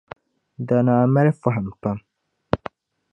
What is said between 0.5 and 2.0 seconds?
Danaa mali fahim pam